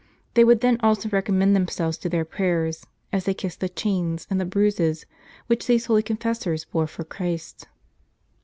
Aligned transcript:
They 0.33 0.43
would 0.43 0.61
then 0.61 0.79
also 0.81 1.09
recommend 1.09 1.55
themselves 1.55 1.95
to 1.99 2.09
their 2.09 2.25
prayers, 2.25 2.87
as 3.13 3.25
they 3.25 3.35
kissed 3.35 3.59
the 3.59 3.69
chains 3.69 4.25
and 4.31 4.41
the 4.41 4.45
bruises, 4.45 5.05
which 5.45 5.67
these 5.67 5.85
holy 5.85 6.01
confessors 6.01 6.65
bore 6.65 6.87
for 6.87 7.03
Christ. 7.03 7.67